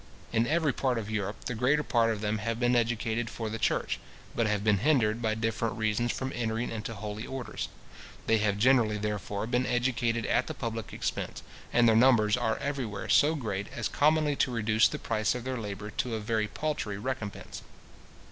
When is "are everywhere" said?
12.35-13.09